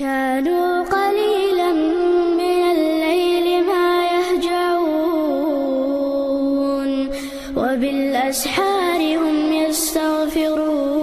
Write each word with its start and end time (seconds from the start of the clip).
كانوا 0.00 0.87
قليلا 0.87 1.71
من 2.39 2.61
الليل 2.73 3.47
ما 3.67 4.07
يهجعون 4.15 4.91
وبالأسحار 7.59 9.01
هم 9.19 9.37
يستغفرون 9.51 11.01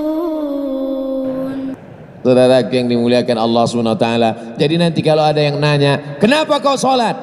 Saudara 2.24 2.64
yang 2.72 2.88
dimuliakan 2.88 3.36
Allah 3.36 3.62
SWT 3.68 4.08
Jadi 4.56 4.74
nanti 4.80 5.04
kalau 5.04 5.20
ada 5.20 5.40
yang 5.40 5.60
nanya 5.60 6.16
Kenapa 6.16 6.56
kau 6.64 6.80
sholat? 6.80 7.16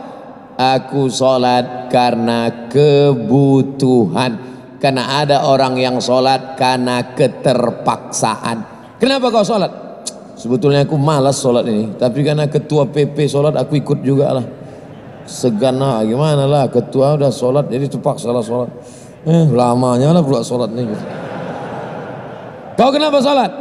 Aku 0.61 1.09
sholat 1.09 1.89
karena 1.89 2.69
kebutuhan 2.69 4.37
Karena 4.77 5.17
ada 5.25 5.49
orang 5.49 5.81
yang 5.81 5.97
sholat 5.97 6.53
karena 6.57 7.17
keterpaksaan 7.17 8.57
Kenapa 9.01 9.33
kau 9.33 9.41
sholat? 9.41 9.83
Sebetulnya 10.35 10.83
aku 10.83 10.99
malas 10.99 11.39
sholat 11.39 11.63
ini. 11.67 11.95
Tapi 11.95 12.23
karena 12.23 12.45
ketua 12.47 12.87
PP 12.87 13.27
sholat 13.31 13.55
aku 13.55 13.79
ikut 13.79 14.03
juga 14.03 14.35
lah 14.35 14.45
Segan 15.25 15.79
lah 15.79 16.03
gimana 16.05 16.45
lah? 16.45 16.67
Ketua 16.69 17.15
udah 17.17 17.31
sholat 17.31 17.71
jadi 17.71 17.87
terpaksa 17.89 18.29
lah 18.29 18.43
sholat 18.45 18.69
Eh 19.25 19.49
lamanya 19.49 20.13
lah 20.13 20.21
pula 20.21 20.45
sholat 20.45 20.69
nih. 20.69 20.85
Kau 22.77 22.91
kenapa 22.91 23.23
sholat? 23.23 23.51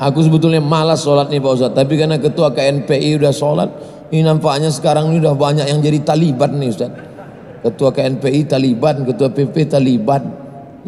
Aku 0.00 0.24
sebetulnya 0.24 0.58
malas 0.58 1.04
sholat 1.04 1.28
nih 1.28 1.38
Pak 1.38 1.52
Ustaz 1.52 1.72
Tapi 1.76 1.94
karena 1.94 2.16
ketua 2.16 2.50
KNPI 2.50 3.20
udah 3.20 3.30
sholat 3.30 3.70
Ini 4.08 4.24
nampaknya 4.24 4.72
sekarang 4.72 5.12
ini 5.12 5.20
udah 5.20 5.36
banyak 5.36 5.68
yang 5.68 5.78
jadi 5.84 6.00
Taliban 6.02 6.56
nih 6.58 6.72
Ustaz 6.72 6.90
Ketua 7.62 7.94
KNPI 7.94 8.50
Taliban, 8.50 9.06
ketua 9.06 9.30
PP 9.30 9.70
Taliban. 9.70 10.26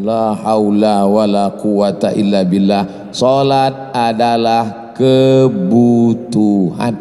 La 0.02 0.34
haula 0.34 1.06
wa 1.06 1.22
la 1.22 1.54
quwata 1.54 2.10
illa 2.10 2.42
billah. 2.42 3.14
Sholat 3.14 3.94
adalah 3.94 4.83
kebutuhan 4.96 6.94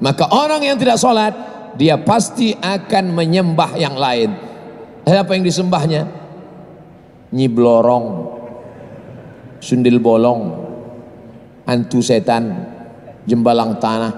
Maka 0.00 0.24
orang 0.32 0.64
yang 0.64 0.78
tidak 0.80 0.96
sholat 0.96 1.34
Dia 1.76 2.00
pasti 2.00 2.54
akan 2.56 3.12
menyembah 3.12 3.76
yang 3.76 3.98
lain 3.98 4.32
Apa 5.04 5.34
yang 5.36 5.44
disembahnya? 5.44 6.06
Nyiblorong 7.30 8.38
Sundil 9.60 10.00
bolong 10.00 10.70
hantu 11.70 12.02
setan, 12.02 12.50
jembalang 13.28 13.78
tanah. 13.78 14.12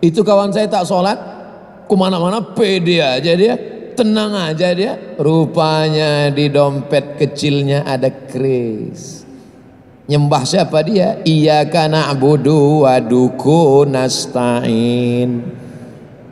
Itu 0.00 0.24
kawan 0.24 0.56
saya 0.56 0.70
tak 0.72 0.88
sholat, 0.88 1.18
ke 1.84 1.94
mana-mana 1.98 2.40
pede 2.40 3.04
aja 3.04 3.36
dia, 3.36 3.54
tenang 3.92 4.32
aja 4.32 4.72
dia. 4.72 4.96
Rupanya 5.20 6.32
di 6.32 6.48
dompet 6.48 7.20
kecilnya 7.20 7.84
ada 7.84 8.08
kris. 8.08 9.27
Nyembah 10.08 10.40
siapa 10.48 10.80
dia? 10.80 11.20
Iya 11.28 11.68
karena 11.68 12.08
abudu 12.08 12.88
wa 12.88 12.96
dukun 12.96 13.92
nasta'in. 13.92 15.44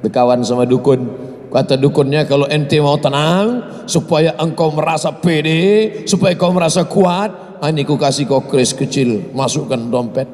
Berkawan 0.01 0.41
sama 0.41 0.65
dukun. 0.65 1.05
Kata 1.53 1.77
dukunnya 1.77 2.25
kalau 2.25 2.49
ente 2.49 2.81
mau 2.81 2.97
tenang 2.97 3.69
supaya 3.85 4.33
engkau 4.41 4.73
merasa 4.73 5.13
pede, 5.13 6.05
supaya 6.09 6.33
kau 6.35 6.57
merasa 6.57 6.89
kuat, 6.89 7.61
ini 7.65 7.85
ku 7.85 8.01
kasih 8.01 8.25
kau 8.25 8.45
kris 8.49 8.73
kecil, 8.73 9.33
masukkan 9.37 9.79
dompet. 9.79 10.29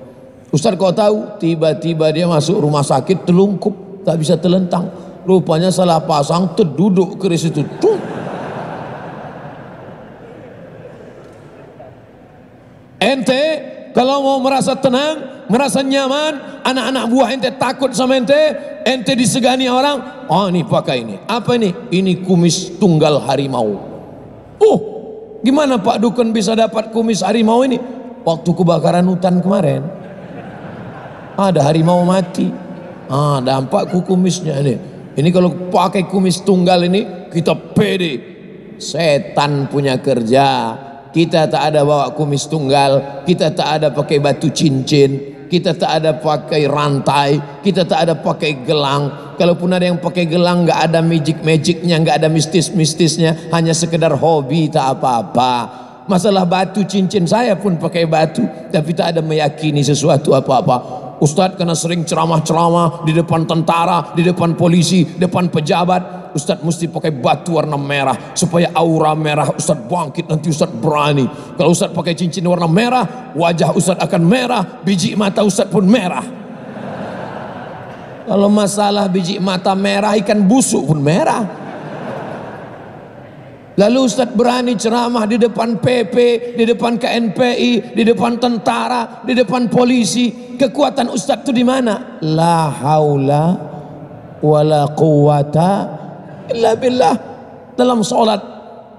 Ustaz 0.54 0.78
kau 0.78 0.94
tahu 0.94 1.38
tiba-tiba 1.42 2.14
dia 2.14 2.30
masuk 2.30 2.62
rumah 2.62 2.86
sakit 2.86 3.26
telungkup 3.26 4.06
tak 4.06 4.22
bisa 4.22 4.38
telentang 4.38 4.90
rupanya 5.26 5.70
salah 5.70 6.02
pasang 6.02 6.54
terduduk 6.54 7.18
keris 7.18 7.46
itu 7.46 7.62
Tuh. 7.78 7.98
Ente 13.02 13.42
kalau 13.90 14.22
mau 14.22 14.38
merasa 14.38 14.78
tenang 14.78 15.46
merasa 15.50 15.82
nyaman 15.82 16.62
anak-anak 16.62 17.04
buah 17.10 17.28
ente 17.34 17.50
takut 17.58 17.90
sama 17.90 18.16
ente 18.16 18.38
ente 18.86 19.12
disegani 19.18 19.66
orang 19.66 20.26
oh 20.30 20.46
ini 20.46 20.62
pakai 20.62 21.02
ini 21.02 21.18
apa 21.26 21.58
ini 21.58 21.74
ini 21.90 22.22
kumis 22.22 22.78
tunggal 22.78 23.26
harimau 23.26 23.70
oh 24.62 24.78
gimana 25.42 25.82
Pak 25.82 25.98
Dukun 25.98 26.30
bisa 26.30 26.54
dapat 26.54 26.94
kumis 26.94 27.26
harimau 27.26 27.66
ini 27.66 27.76
waktu 28.22 28.50
kebakaran 28.54 29.04
hutan 29.10 29.42
kemarin 29.42 30.02
ada 31.36 31.64
harimau 31.64 32.04
mati. 32.04 32.52
Ah, 33.08 33.40
dampak 33.44 33.92
kumisnya 34.04 34.60
ini. 34.60 34.74
Ini 35.12 35.28
kalau 35.28 35.68
pakai 35.68 36.08
kumis 36.08 36.40
tunggal 36.40 36.88
ini 36.88 37.28
kita 37.28 37.52
pede. 37.76 38.32
Setan 38.80 39.68
punya 39.68 40.00
kerja. 40.00 40.74
Kita 41.12 41.44
tak 41.44 41.62
ada 41.72 41.84
bawa 41.84 42.16
kumis 42.16 42.48
tunggal, 42.48 43.22
kita 43.28 43.52
tak 43.52 43.68
ada 43.68 43.92
pakai 43.92 44.16
batu 44.16 44.48
cincin, 44.48 45.44
kita 45.52 45.76
tak 45.76 46.00
ada 46.00 46.16
pakai 46.16 46.64
rantai, 46.64 47.60
kita 47.60 47.84
tak 47.84 48.08
ada 48.08 48.16
pakai 48.16 48.64
gelang. 48.64 49.36
Kalaupun 49.36 49.76
ada 49.76 49.84
yang 49.84 50.00
pakai 50.00 50.24
gelang, 50.24 50.64
nggak 50.64 50.80
ada 50.88 51.04
magic 51.04 51.44
magicnya, 51.44 52.00
nggak 52.00 52.16
ada 52.24 52.32
mistis 52.32 52.72
mistisnya, 52.72 53.52
hanya 53.52 53.76
sekedar 53.76 54.16
hobi 54.16 54.72
tak 54.72 54.96
apa-apa. 54.96 55.84
Masalah 56.08 56.48
batu 56.48 56.80
cincin 56.88 57.28
saya 57.28 57.60
pun 57.60 57.76
pakai 57.76 58.08
batu, 58.08 58.48
tapi 58.72 58.96
tak 58.96 59.12
ada 59.12 59.20
meyakini 59.20 59.84
sesuatu 59.84 60.32
apa-apa. 60.32 61.04
Ustadz 61.20 61.60
kena 61.60 61.76
sering 61.76 62.08
ceramah-ceramah 62.08 63.04
di 63.04 63.12
depan 63.14 63.44
tentara, 63.44 64.10
di 64.16 64.24
depan 64.24 64.56
polisi, 64.56 65.04
depan 65.04 65.52
pejabat. 65.52 66.21
Ustadz 66.32 66.64
mesti 66.64 66.88
pakai 66.88 67.12
batu 67.12 67.56
warna 67.56 67.76
merah 67.76 68.34
supaya 68.36 68.72
aura 68.74 69.12
merah 69.14 69.52
Ustadz 69.54 69.86
bangkit 69.86 70.26
nanti 70.28 70.48
Ustadz 70.50 70.76
berani. 70.76 71.24
Kalau 71.56 71.70
Ustadz 71.72 71.94
pakai 71.94 72.16
cincin 72.16 72.44
warna 72.48 72.66
merah, 72.68 73.32
wajah 73.36 73.72
Ustadz 73.76 74.02
akan 74.02 74.22
merah, 74.24 74.62
biji 74.84 75.14
mata 75.14 75.44
Ustadz 75.44 75.70
pun 75.70 75.84
merah. 75.84 76.24
Kalau 78.22 78.48
masalah 78.48 79.10
biji 79.10 79.42
mata 79.42 79.74
merah, 79.74 80.14
ikan 80.16 80.46
busuk 80.46 80.88
pun 80.88 81.02
merah. 81.02 81.62
Lalu 83.72 83.98
Ustaz 84.04 84.28
berani 84.36 84.76
ceramah 84.76 85.24
di 85.24 85.40
depan 85.40 85.80
PP, 85.80 86.16
di 86.60 86.64
depan 86.68 87.00
KNPI, 87.00 87.96
di 87.96 88.02
depan 88.04 88.36
tentara, 88.36 89.24
di 89.24 89.32
depan 89.32 89.72
polisi. 89.72 90.56
Kekuatan 90.60 91.08
Ustaz 91.08 91.40
itu 91.40 91.56
di 91.56 91.64
mana? 91.64 92.20
La 92.20 92.68
haula 92.68 93.44
wala 94.44 94.92
quwata 94.92 96.01
illa 96.52 96.76
billah. 96.76 97.14
Dalam 97.72 98.04
solat 98.04 98.40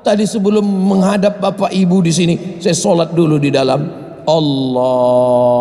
tadi 0.01 0.25
sebelum 0.25 0.65
menghadap 0.65 1.39
Bapak 1.39 1.71
Ibu 1.71 2.01
di 2.03 2.11
sini, 2.11 2.57
saya 2.59 2.75
solat 2.75 3.13
dulu 3.13 3.37
di 3.39 3.53
dalam. 3.53 4.01
Allahu 4.23 5.57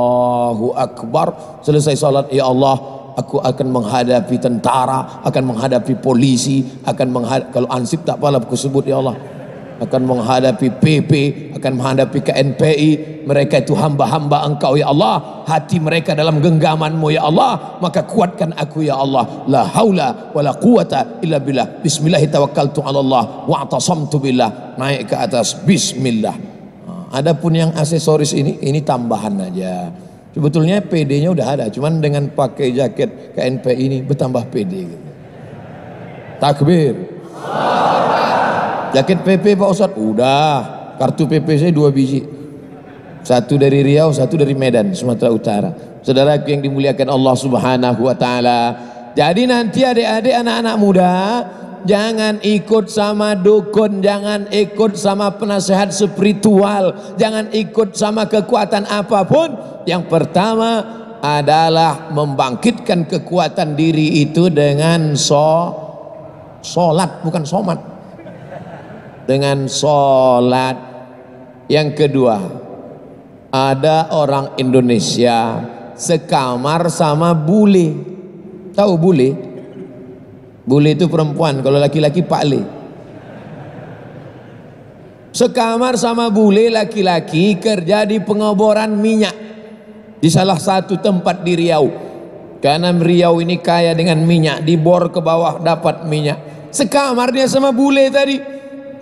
Akbar. 0.75 1.61
Selesai 1.63 1.95
solat, 1.99 2.31
ya 2.31 2.47
Allah, 2.47 2.79
aku 3.17 3.39
akan 3.41 3.67
menghadapi 3.69 4.37
tentara, 4.41 5.21
akan 5.27 5.43
menghadapi 5.55 5.95
polisi, 6.01 6.65
akan 6.87 7.09
menghadapi 7.11 7.51
kalau 7.53 7.69
ansip 7.71 8.05
tak 8.07 8.19
apalah 8.19 8.41
aku 8.41 8.57
sebut 8.57 8.87
ya 8.89 8.99
Allah. 9.03 9.17
Akan 9.83 10.07
menghadapi 10.07 10.79
PP, 10.79 11.13
akan 11.59 11.73
menghadapi 11.75 12.23
KNPI, 12.23 12.91
mereka 13.27 13.59
itu 13.59 13.75
hamba-hamba 13.75 14.47
Engkau 14.47 14.79
ya 14.79 14.95
Allah. 14.95 15.43
Hati 15.43 15.83
mereka 15.83 16.15
dalam 16.15 16.39
genggamanmu 16.39 17.11
ya 17.11 17.27
Allah, 17.27 17.83
maka 17.83 18.07
kuatkan 18.07 18.55
aku 18.55 18.87
ya 18.87 18.95
Allah. 18.95 19.43
La 19.51 19.67
haula 19.67 20.31
wala 20.31 20.55
quwata 20.55 21.19
illa 21.27 21.43
billah. 21.43 21.83
Bismillah 21.83 22.23
tawakkaltu 22.31 22.79
'ala 22.87 23.03
Allah 23.03 23.23
wa 23.51 23.57
atasamtu 23.67 24.23
billah. 24.23 24.79
Naik 24.79 25.11
ke 25.11 25.17
atas 25.19 25.59
bismillah. 25.67 26.39
Adapun 27.13 27.53
yang 27.59 27.71
aksesoris 27.75 28.33
ini 28.39 28.63
ini 28.63 28.81
tambahan 28.87 29.35
aja. 29.51 29.91
Sebetulnya 30.33 30.81
PD-nya 30.81 31.29
udah 31.29 31.47
ada, 31.59 31.65
cuman 31.69 32.01
dengan 32.01 32.25
pakai 32.33 32.73
jaket 32.73 33.37
KNP 33.37 33.67
ini 33.77 34.01
bertambah 34.01 34.49
PD. 34.49 34.73
Gitu. 34.89 35.09
Takbir. 36.41 36.95
Jaket 38.93 39.19
PP 39.25 39.57
Pak 39.57 39.69
Ustadz, 39.73 39.97
udah. 39.97 40.53
Kartu 41.01 41.25
PP 41.25 41.49
saya 41.57 41.73
dua 41.73 41.89
biji. 41.89 42.23
Satu 43.23 43.57
dari 43.57 43.81
Riau, 43.81 44.13
satu 44.13 44.37
dari 44.37 44.53
Medan, 44.53 44.93
Sumatera 44.93 45.31
Utara. 45.33 45.71
Saudara 46.03 46.35
yang 46.43 46.61
dimuliakan 46.61 47.09
Allah 47.09 47.35
Subhanahu 47.39 48.01
wa 48.05 48.15
taala. 48.19 48.61
Jadi 49.15 49.47
nanti 49.47 49.87
adik-adik 49.87 50.35
anak-anak 50.35 50.77
muda 50.81 51.15
Jangan 51.83 52.39
ikut 52.47 52.87
sama 52.87 53.35
dukun, 53.35 54.07
jangan 54.07 54.47
ikut 54.55 54.95
sama 54.95 55.35
penasehat 55.35 55.91
spiritual, 55.91 56.95
jangan 57.19 57.51
ikut 57.51 57.99
sama 57.99 58.31
kekuatan 58.31 58.87
apa 58.87 59.27
pun. 59.27 59.51
Yang 59.83 60.07
pertama 60.07 60.71
adalah 61.19 62.15
membangkitkan 62.15 63.11
kekuatan 63.11 63.75
diri 63.75 64.23
itu 64.23 64.47
dengan 64.47 65.19
so 65.19 65.75
solat 66.63 67.19
bukan 67.27 67.43
somat. 67.43 67.92
Dengan 69.25 69.71
solat. 69.71 70.91
Yang 71.71 71.89
kedua, 72.05 72.37
ada 73.53 74.13
orang 74.13 74.59
Indonesia 74.59 75.63
sekamar 75.95 76.89
sama 76.89 77.33
bule. 77.33 77.95
Tahu 78.73 78.93
bule? 78.97 79.31
Bule 80.65 80.95
itu 80.95 81.07
perempuan, 81.11 81.61
kalau 81.61 81.79
laki-laki 81.79 82.23
Pak 82.23 82.43
Le. 82.47 82.63
Sekamar 85.33 85.97
sama 85.97 86.29
bule 86.29 86.69
laki-laki 86.69 87.57
kerja 87.57 88.05
di 88.05 88.21
pengoboran 88.21 88.93
minyak 89.01 89.33
di 90.21 90.29
salah 90.29 90.61
satu 90.61 91.01
tempat 91.01 91.41
di 91.41 91.57
Riau. 91.57 91.89
Karena 92.63 92.95
Riau 92.95 93.41
ini 93.41 93.59
kaya 93.59 93.97
dengan 93.97 94.23
minyak, 94.23 94.63
di 94.63 94.77
bor 94.79 95.09
ke 95.09 95.19
bawah 95.19 95.59
dapat 95.59 96.05
minyak. 96.07 96.71
Sekamar 96.71 97.33
dia 97.35 97.49
sama 97.49 97.75
bule 97.75 98.07
tadi. 98.13 98.52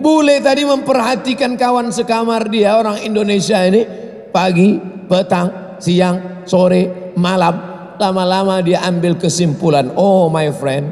Bule 0.01 0.41
tadi 0.41 0.65
memperhatikan 0.65 1.53
kawan 1.53 1.93
sekamar 1.93 2.49
dia 2.49 2.73
orang 2.73 3.05
Indonesia 3.05 3.61
ini 3.61 3.85
pagi, 4.33 4.81
petang, 5.05 5.77
siang, 5.77 6.43
sore, 6.49 7.13
malam. 7.13 7.69
Lama-lama 8.01 8.57
dia 8.65 8.81
ambil 8.81 9.13
kesimpulan, 9.21 9.93
oh 9.93 10.25
my 10.25 10.49
friend, 10.57 10.89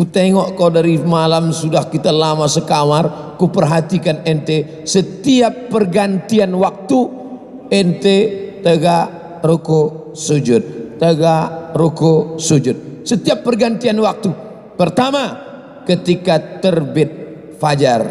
Ku 0.00 0.08
tengok 0.08 0.56
kau 0.56 0.72
dari 0.72 0.96
malam 0.96 1.52
sudah 1.52 1.84
kita 1.92 2.08
lama 2.08 2.48
sekamar, 2.48 3.36
ku 3.36 3.52
perhatikan 3.52 4.24
ente 4.24 4.80
setiap 4.88 5.68
pergantian 5.68 6.56
waktu 6.56 6.98
ente 7.68 8.18
tegak 8.64 9.06
ruku 9.44 10.16
sujud, 10.16 10.96
tegak 10.96 11.76
ruku 11.76 12.40
sujud. 12.40 13.04
Setiap 13.04 13.44
pergantian 13.44 14.00
waktu. 14.00 14.32
Pertama, 14.72 15.36
ketika 15.84 16.64
terbit 16.64 17.19
fajar. 17.60 18.02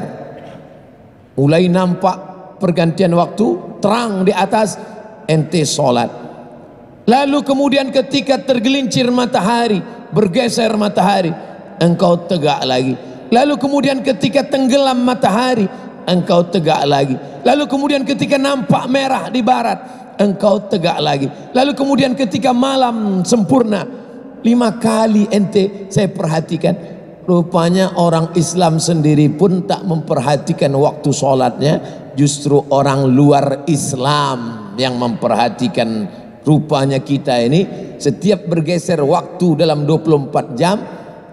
Mulai 1.34 1.66
nampak 1.68 2.18
pergantian 2.62 3.12
waktu, 3.18 3.80
terang 3.82 4.22
di 4.22 4.32
atas 4.32 4.78
ente 5.26 5.66
solat. 5.66 6.12
Lalu 7.10 7.42
kemudian 7.42 7.90
ketika 7.90 8.38
tergelincir 8.38 9.10
matahari, 9.10 9.82
bergeser 10.14 10.70
matahari, 10.78 11.34
engkau 11.82 12.30
tegak 12.30 12.62
lagi. 12.62 12.94
Lalu 13.34 13.58
kemudian 13.58 14.06
ketika 14.06 14.46
tenggelam 14.46 15.02
matahari, 15.02 15.66
engkau 16.06 16.46
tegak 16.46 16.86
lagi. 16.86 17.18
Lalu 17.42 17.66
kemudian 17.66 18.06
ketika 18.06 18.38
nampak 18.38 18.86
merah 18.86 19.32
di 19.34 19.42
barat, 19.42 19.80
engkau 20.22 20.70
tegak 20.70 21.00
lagi. 21.02 21.26
Lalu 21.56 21.72
kemudian 21.74 22.14
ketika 22.14 22.54
malam 22.54 23.26
sempurna, 23.26 23.88
lima 24.46 24.76
kali 24.78 25.26
ente 25.34 25.90
saya 25.90 26.12
perhatikan. 26.12 26.99
Rupanya 27.30 27.94
orang 27.94 28.34
Islam 28.34 28.82
sendiri 28.82 29.30
pun 29.30 29.70
tak 29.70 29.86
memperhatikan 29.86 30.74
waktu 30.74 31.14
sholatnya. 31.14 31.74
Justru 32.18 32.58
orang 32.74 33.06
luar 33.06 33.70
Islam 33.70 34.74
yang 34.82 34.98
memperhatikan 34.98 36.10
rupanya 36.42 36.98
kita 36.98 37.38
ini 37.38 37.94
setiap 38.02 38.50
bergeser 38.50 38.98
waktu 39.06 39.62
dalam 39.62 39.86
24 39.86 40.58
jam 40.58 40.82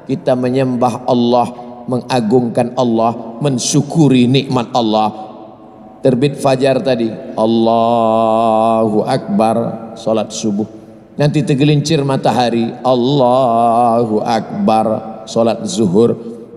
kita 0.05 0.37
menyembah 0.37 1.09
Allah, 1.09 1.49
mengagungkan 1.89 2.77
Allah, 2.77 3.41
mensyukuri 3.41 4.29
nikmat 4.29 4.69
Allah. 4.77 5.09
Terbit 6.05 6.37
fajar 6.37 6.77
tadi, 6.85 7.09
Allahu 7.41 9.01
Akbar, 9.01 9.57
salat 9.97 10.29
subuh. 10.29 10.69
Nanti 11.17 11.41
tergelincir 11.41 12.05
matahari, 12.05 12.69
Allahu 12.85 14.21
Akbar, 14.21 15.16
salat 15.27 15.63
zuhur. 15.69 16.17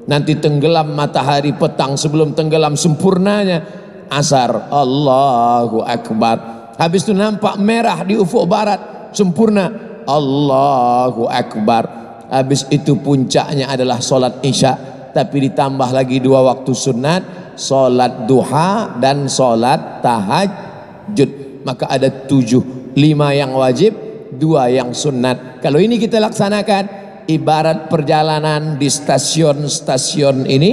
Nanti 0.10 0.38
tenggelam 0.42 0.98
matahari 0.98 1.54
petang 1.54 1.94
sebelum 1.94 2.34
tenggelam 2.34 2.74
sempurnanya, 2.74 3.62
asar, 4.10 4.72
Allahu 4.74 5.86
Akbar. 5.86 6.72
Habis 6.80 7.06
itu 7.06 7.14
nampak 7.14 7.60
merah 7.62 8.02
di 8.02 8.18
ufuk 8.18 8.48
barat, 8.50 9.14
sempurna, 9.14 9.70
Allahu 10.10 11.30
Akbar. 11.30 12.00
Habis 12.30 12.70
itu 12.70 12.94
puncaknya 13.02 13.74
adalah 13.74 13.98
solat 13.98 14.38
isya 14.46 14.78
Tapi 15.10 15.50
ditambah 15.50 15.90
lagi 15.90 16.22
dua 16.22 16.46
waktu 16.46 16.70
sunat 16.78 17.22
Solat 17.58 18.30
duha 18.30 19.02
dan 19.02 19.26
solat 19.26 20.00
tahajud 20.06 21.66
Maka 21.66 21.90
ada 21.90 22.06
tujuh 22.06 22.94
Lima 22.94 23.34
yang 23.34 23.58
wajib 23.58 23.98
Dua 24.38 24.70
yang 24.70 24.94
sunat 24.94 25.58
Kalau 25.58 25.82
ini 25.82 25.98
kita 25.98 26.22
laksanakan 26.22 26.99
Ibarat 27.30 27.94
perjalanan 27.94 28.82
di 28.82 28.90
stasiun-stasiun 28.90 30.50
ini 30.50 30.72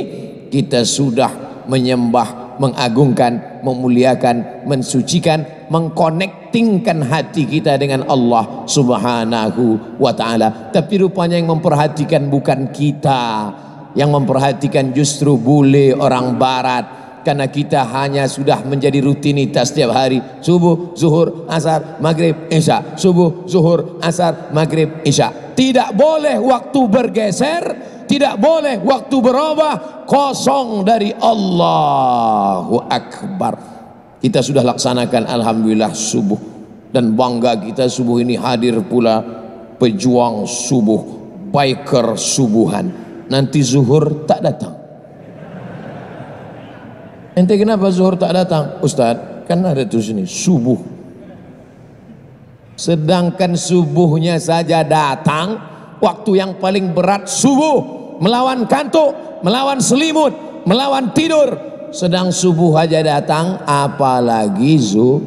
Kita 0.49 0.89
sudah 0.89 1.63
menyembah 1.69 2.47
mengagungkan, 2.57 3.61
memuliakan, 3.61 4.65
mensucikan, 4.65 5.69
mengkonektingkan 5.69 7.05
hati 7.05 7.45
kita 7.45 7.77
dengan 7.77 8.09
Allah 8.09 8.65
Subhanahu 8.65 9.97
wa 10.01 10.13
taala. 10.17 10.73
Tapi 10.73 11.05
rupanya 11.05 11.37
yang 11.37 11.53
memperhatikan 11.53 12.33
bukan 12.33 12.73
kita, 12.73 13.53
yang 13.93 14.09
memperhatikan 14.13 14.93
justru 14.97 15.37
bule 15.37 15.93
orang 15.93 16.37
barat 16.41 17.06
karena 17.27 17.51
kita 17.51 17.83
hanya 17.83 18.31
sudah 18.31 18.63
menjadi 18.63 19.03
rutinitas 19.03 19.75
setiap 19.75 19.91
hari 19.91 20.23
subuh, 20.39 20.95
zuhur, 20.95 21.51
asar, 21.51 21.99
maghrib, 21.99 22.47
isya 22.47 22.95
subuh, 22.95 23.51
zuhur, 23.51 23.99
asar, 23.99 24.55
maghrib, 24.55 25.03
isya 25.03 25.59
tidak 25.59 25.91
boleh 25.99 26.39
waktu 26.39 26.81
bergeser 26.87 27.65
tidak 28.07 28.39
boleh 28.39 28.79
waktu 28.87 29.17
berubah 29.19 30.07
kosong 30.07 30.87
dari 30.87 31.11
Allahu 31.11 32.87
Akbar. 32.87 33.55
Kita 34.23 34.39
sudah 34.47 34.63
laksanakan 34.63 35.27
Alhamdulillah 35.27 35.91
subuh 35.91 36.39
dan 36.95 37.19
bangga 37.19 37.59
kita 37.59 37.91
subuh 37.91 38.23
ini 38.23 38.39
hadir 38.39 38.79
pula 38.87 39.19
pejuang 39.77 40.47
subuh, 40.47 41.03
biker 41.51 42.15
subuhan. 42.15 42.87
Nanti 43.27 43.59
zuhur 43.67 44.23
tak 44.23 44.41
datang. 44.47 44.86
Ente 47.37 47.53
kenapa 47.61 47.93
zuhur 47.93 48.17
tak 48.17 48.33
datang? 48.33 48.81
Ustaz, 48.81 49.45
kan 49.45 49.61
ada 49.61 49.85
tuh 49.85 50.01
sini 50.01 50.25
subuh. 50.25 50.81
Sedangkan 52.81 53.53
subuhnya 53.61 54.41
saja 54.41 54.81
datang, 54.81 55.61
waktu 56.01 56.41
yang 56.41 56.57
paling 56.57 56.97
berat 56.97 57.29
subuh 57.29 57.97
melawan 58.25 58.65
kantuk, 58.65 59.41
melawan 59.45 59.85
selimut, 59.85 60.33
melawan 60.65 61.13
tidur. 61.13 61.77
Sedang 61.93 62.33
subuh 62.33 62.73
aja 62.81 63.05
datang, 63.05 63.61
apalagi 63.69 64.81
zu, 64.81 65.21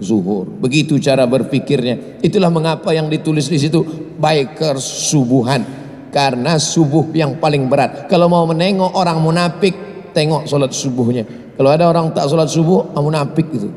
zuhur. 0.00 0.48
Begitu 0.48 0.96
cara 1.04 1.28
berpikirnya. 1.28 2.20
Itulah 2.24 2.48
mengapa 2.48 2.96
yang 2.96 3.12
ditulis 3.12 3.52
di 3.52 3.60
situ 3.60 3.84
biker 4.16 4.80
subuhan. 4.80 5.84
Karena 6.12 6.56
subuh 6.60 7.12
yang 7.16 7.36
paling 7.40 7.68
berat. 7.72 8.08
Kalau 8.08 8.28
mau 8.28 8.44
menengok 8.44 8.92
orang 8.92 9.20
munafik, 9.20 9.72
tengok 10.12 10.44
solat 10.44 10.76
subuhnya. 10.76 11.41
Kalau 11.52 11.70
ada 11.70 11.84
orang 11.88 12.10
tak 12.16 12.26
solat 12.32 12.48
subuh, 12.48 12.90
munafik 12.96 13.46
itu. 13.52 13.68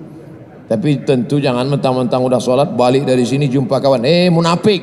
Tapi 0.66 1.06
tentu 1.06 1.38
jangan 1.38 1.70
mentang-mentang 1.70 2.26
udah 2.26 2.42
solat 2.42 2.74
balik 2.74 3.06
dari 3.06 3.22
sini 3.22 3.46
jumpa 3.46 3.78
kawan, 3.78 4.02
eh 4.02 4.34
munafik. 4.34 4.82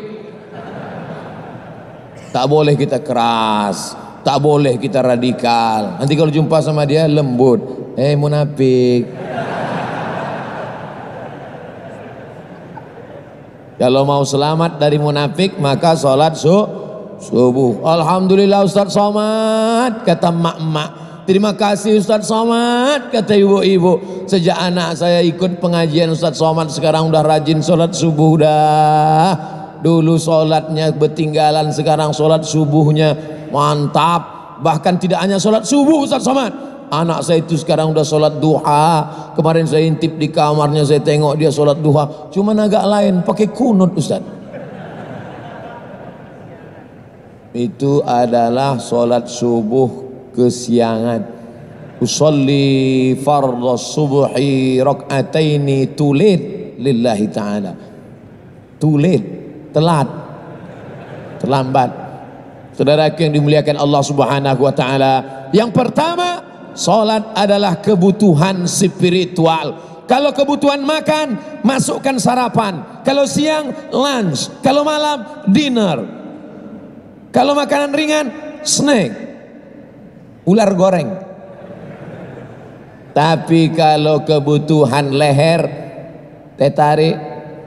Tak 2.33 2.47
boleh 2.49 2.79
kita 2.79 3.03
keras, 3.03 3.99
tak 4.23 4.39
boleh 4.39 4.79
kita 4.79 5.03
radikal. 5.03 5.99
Nanti 5.99 6.15
kalau 6.15 6.31
jumpa 6.31 6.63
sama 6.63 6.87
dia 6.87 7.11
lembut. 7.11 7.93
Eh 7.99 8.15
munafik. 8.17 9.05
Kalau 13.77 14.07
mau 14.07 14.23
selamat 14.23 14.79
dari 14.79 14.95
munafik 14.97 15.59
maka 15.59 15.99
sholat 15.99 16.39
su 16.39 16.55
subuh. 17.19 17.83
Alhamdulillah 17.83 18.63
Ustaz 18.63 18.95
Somad 18.95 20.07
kata 20.07 20.31
mak-mak. 20.31 21.02
Terima 21.23 21.55
kasih 21.55 22.03
Ustaz 22.03 22.27
Somad 22.27 23.15
kata 23.15 23.39
ibu-ibu. 23.39 24.27
Sejak 24.27 24.59
anak 24.59 24.99
saya 24.99 25.23
ikut 25.23 25.63
pengajian 25.63 26.11
Ustaz 26.11 26.35
Somad 26.35 26.67
sekarang 26.67 27.15
udah 27.15 27.23
rajin 27.23 27.63
sholat 27.63 27.95
subuh 27.95 28.43
dah. 28.43 29.31
Dulu 29.87 30.19
solatnya 30.19 30.91
bertinggalan 30.91 31.71
sekarang 31.71 32.11
solat 32.11 32.43
subuhnya 32.43 33.15
mantap. 33.55 34.59
Bahkan 34.67 34.99
tidak 34.99 35.23
hanya 35.23 35.39
solat 35.39 35.63
subuh 35.63 36.03
Ustaz 36.03 36.27
Somad. 36.27 36.51
Anak 36.91 37.23
saya 37.23 37.39
itu 37.39 37.55
sekarang 37.55 37.95
udah 37.95 38.03
solat 38.03 38.43
duha. 38.43 38.87
Kemarin 39.39 39.71
saya 39.71 39.87
intip 39.87 40.19
di 40.19 40.27
kamarnya 40.27 40.83
saya 40.83 41.07
tengok 41.07 41.39
dia 41.39 41.55
solat 41.55 41.79
duha. 41.79 42.35
Cuma 42.35 42.51
agak 42.51 42.83
lain 42.83 43.23
pakai 43.23 43.47
kunut 43.47 43.95
Ustaz. 43.95 44.27
Itu 47.55 48.03
adalah 48.03 48.83
solat 48.83 49.31
subuh 49.31 50.12
kesiangan. 50.33 51.45
Usalli 52.03 53.15
fardhu 53.15 53.79
subuhi 53.79 54.83
rak'ataini 54.83 55.95
tulid 55.95 56.41
lillahi 56.83 57.27
ta'ala. 57.31 57.73
Tulid 58.83 59.23
telat 59.71 60.09
terlambat. 61.39 61.91
Saudara 62.75 63.07
yang 63.15 63.31
dimuliakan 63.31 63.79
Allah 63.79 64.03
subhanahu 64.03 64.61
wa 64.67 64.75
ta'ala. 64.75 65.15
Yang 65.55 65.71
pertama 65.71 66.29
solat 66.75 67.37
adalah 67.39 67.79
kebutuhan 67.79 68.67
spiritual. 68.67 69.93
Kalau 70.11 70.35
kebutuhan 70.35 70.83
makan 70.83 71.61
masukkan 71.63 72.19
sarapan. 72.19 73.05
Kalau 73.07 73.29
siang 73.29 73.71
lunch. 73.95 74.51
Kalau 74.65 74.83
malam 74.83 75.47
dinner. 75.47 76.03
Kalau 77.31 77.55
makanan 77.55 77.95
ringan 77.95 78.27
snack 78.67 79.32
ular 80.49 80.71
goreng 80.75 81.11
tapi 83.13 83.77
kalau 83.77 84.25
kebutuhan 84.25 85.13
leher 85.13 85.63
teh 86.57 86.73
tarik 86.73 87.17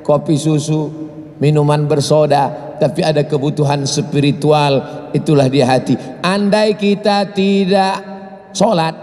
kopi 0.01 0.37
susu 0.37 1.05
minuman 1.37 1.85
bersoda, 1.85 2.77
tapi 2.79 3.03
ada 3.03 3.23
kebutuhan 3.25 3.83
spiritual, 3.83 5.07
itulah 5.11 5.47
di 5.51 5.61
hati. 5.61 5.93
Andai 6.23 6.75
kita 6.79 7.29
tidak 7.35 7.95
sholat, 8.55 8.95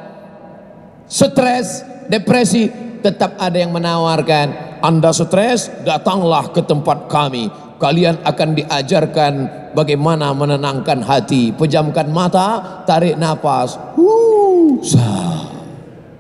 stres, 1.06 1.84
depresi, 2.08 2.70
tetap 3.04 3.36
ada 3.36 3.58
yang 3.58 3.72
menawarkan. 3.74 4.71
Anda 4.82 5.14
stres, 5.14 5.70
datanglah 5.86 6.50
ke 6.50 6.58
tempat 6.66 7.06
kami. 7.06 7.46
Kalian 7.78 8.18
akan 8.26 8.48
diajarkan 8.58 9.32
bagaimana 9.74 10.34
menenangkan 10.34 11.02
hati. 11.02 11.54
Pejamkan 11.54 12.10
mata, 12.10 12.82
tarik 12.86 13.14
nafas. 13.14 13.78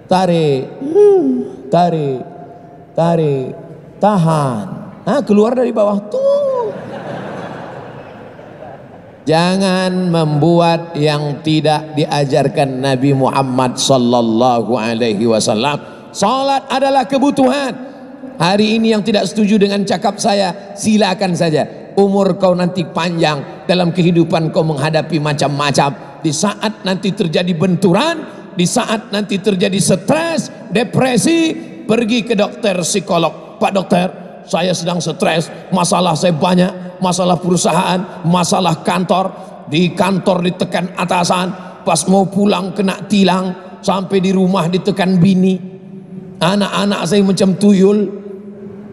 Tarik, 0.06 0.62
tarik, 1.70 2.20
tarik, 2.94 3.46
tahan. 3.98 4.64
Nah, 5.02 5.20
keluar 5.26 5.58
dari 5.58 5.74
bawah 5.74 5.98
tuh. 6.06 6.70
Jangan 9.22 10.10
membuat 10.10 10.98
yang 10.98 11.46
tidak 11.46 11.94
diajarkan 11.94 12.82
Nabi 12.82 13.14
Muhammad 13.14 13.78
sallallahu 13.78 14.74
alaihi 14.74 15.30
wasallam. 15.30 16.10
Salat 16.10 16.66
adalah 16.66 17.06
kebutuhan. 17.06 17.91
Hari 18.40 18.80
ini 18.80 18.96
yang 18.96 19.04
tidak 19.04 19.28
setuju 19.28 19.60
dengan 19.60 19.84
cakap 19.84 20.16
saya, 20.16 20.72
silakan 20.76 21.36
saja. 21.36 21.92
Umur 21.92 22.40
kau 22.40 22.56
nanti 22.56 22.88
panjang 22.88 23.66
dalam 23.68 23.92
kehidupan 23.92 24.48
kau 24.48 24.64
menghadapi 24.64 25.20
macam-macam. 25.20 26.20
Di 26.24 26.32
saat 26.32 26.86
nanti 26.86 27.12
terjadi 27.12 27.52
benturan, 27.52 28.48
di 28.56 28.64
saat 28.64 29.12
nanti 29.12 29.36
terjadi 29.36 29.76
stres, 29.76 30.48
depresi, 30.72 31.52
pergi 31.84 32.24
ke 32.24 32.32
dokter 32.32 32.80
psikolog. 32.80 33.60
Pak 33.60 33.72
dokter, 33.76 34.08
saya 34.48 34.72
sedang 34.72 34.98
stres, 34.98 35.52
masalah 35.70 36.16
saya 36.16 36.32
banyak, 36.32 36.98
masalah 37.02 37.36
perusahaan, 37.36 38.24
masalah 38.24 38.80
kantor, 38.80 39.26
di 39.68 39.92
kantor 39.92 40.48
ditekan 40.48 40.96
atasan, 40.96 41.80
pas 41.84 42.00
mau 42.08 42.26
pulang 42.26 42.72
kena 42.72 43.04
tilang, 43.06 43.78
sampai 43.82 44.22
di 44.22 44.30
rumah 44.30 44.70
ditekan 44.70 45.18
bini, 45.18 45.58
anak-anak 46.38 47.00
saya 47.06 47.22
macam 47.26 47.58
tuyul, 47.58 48.21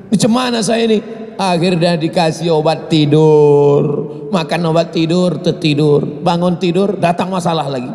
macam 0.10 0.32
mana 0.34 0.60
saya 0.66 0.90
ini? 0.90 1.00
Akhirnya 1.40 1.96
dikasih 1.96 2.52
obat 2.52 2.92
tidur, 2.92 3.82
makan 4.28 4.62
obat 4.76 4.92
tidur, 4.92 5.40
tertidur, 5.40 6.04
bangun 6.20 6.60
tidur, 6.60 7.00
datang 7.00 7.32
masalah 7.32 7.72
lagi. 7.72 7.88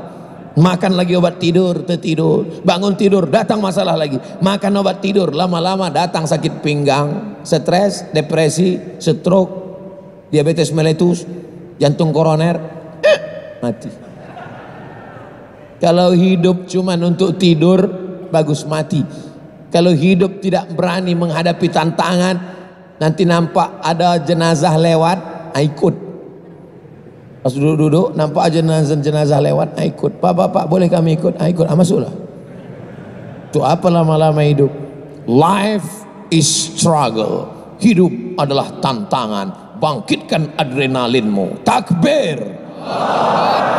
Makan 0.54 0.94
lagi 0.94 1.12
obat 1.18 1.42
tidur, 1.42 1.82
tertidur, 1.82 2.62
bangun 2.62 2.94
tidur, 2.94 3.26
datang 3.26 3.58
masalah 3.60 3.98
lagi. 3.98 4.16
Makan 4.40 4.72
obat 4.80 5.02
tidur, 5.02 5.34
lama-lama 5.34 5.92
datang 5.92 6.24
sakit 6.24 6.62
pinggang, 6.64 7.36
stres, 7.42 8.06
depresi, 8.14 8.96
stroke, 8.96 9.52
diabetes 10.30 10.70
meletus, 10.70 11.28
jantung 11.76 12.14
koroner, 12.14 12.56
eh, 13.02 13.18
mati. 13.60 13.90
Kalau 15.82 16.14
hidup 16.16 16.70
cuma 16.70 16.94
untuk 16.96 17.36
tidur, 17.36 17.84
bagus 18.30 18.64
mati. 18.64 19.02
Kalau 19.74 19.90
hidup 19.90 20.38
tidak 20.38 20.70
berani 20.70 21.18
menghadapi 21.18 21.66
tantangan, 21.66 22.38
nanti 23.02 23.26
nampak 23.26 23.82
ada 23.82 24.22
jenazah 24.22 24.78
lewat, 24.78 25.18
ah, 25.50 25.58
ikut. 25.58 25.94
Pas 27.42 27.50
duduk-duduk, 27.50 28.14
nampak 28.14 28.46
aja 28.46 28.62
jenazah-jenazah 28.62 29.42
lewat, 29.42 29.74
ah, 29.74 29.82
ikut. 29.82 30.22
Pak, 30.22 30.30
pak, 30.30 30.48
pak, 30.54 30.64
boleh 30.70 30.86
kami 30.86 31.18
ikut? 31.18 31.34
Ah, 31.42 31.50
ikut, 31.50 31.66
ah, 31.66 31.74
masuklah. 31.74 32.14
Itu 33.50 33.66
apa 33.66 33.90
lama-lama 33.90 34.46
hidup? 34.46 34.70
Life 35.26 36.06
is 36.30 36.46
struggle. 36.46 37.50
Hidup 37.82 38.38
adalah 38.38 38.78
tantangan. 38.78 39.74
Bangkitkan 39.82 40.54
adrenalinmu. 40.54 41.66
Takbir. 41.66 42.38
Jangan 42.78 43.73